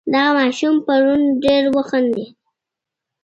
دغه 0.13 0.31
ماشوم 0.37 0.75
پرون 0.85 1.21
ډېر 1.43 1.63
وخندېدی. 1.75 2.25